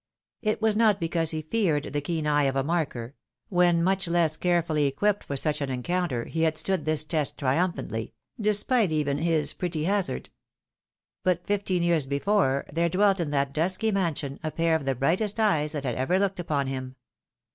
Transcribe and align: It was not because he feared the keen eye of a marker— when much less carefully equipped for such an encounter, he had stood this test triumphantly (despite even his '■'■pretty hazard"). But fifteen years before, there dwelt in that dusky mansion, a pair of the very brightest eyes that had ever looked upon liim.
It 0.41 0.63
was 0.63 0.75
not 0.75 0.99
because 0.99 1.29
he 1.29 1.43
feared 1.43 1.93
the 1.93 2.01
keen 2.01 2.25
eye 2.25 2.45
of 2.45 2.55
a 2.55 2.63
marker— 2.63 3.13
when 3.49 3.83
much 3.83 4.07
less 4.07 4.35
carefully 4.35 4.85
equipped 4.87 5.23
for 5.23 5.35
such 5.35 5.61
an 5.61 5.69
encounter, 5.69 6.25
he 6.25 6.41
had 6.41 6.57
stood 6.57 6.85
this 6.85 7.03
test 7.03 7.37
triumphantly 7.37 8.15
(despite 8.39 8.91
even 8.91 9.19
his 9.19 9.53
'■'■pretty 9.53 9.85
hazard"). 9.85 10.31
But 11.23 11.45
fifteen 11.45 11.83
years 11.83 12.07
before, 12.07 12.65
there 12.73 12.89
dwelt 12.89 13.19
in 13.19 13.29
that 13.29 13.53
dusky 13.53 13.91
mansion, 13.91 14.39
a 14.43 14.49
pair 14.49 14.73
of 14.73 14.85
the 14.85 14.93
very 14.95 14.99
brightest 15.01 15.39
eyes 15.39 15.73
that 15.73 15.83
had 15.85 15.93
ever 15.93 16.17
looked 16.17 16.39
upon 16.39 16.67
liim. 16.67 16.95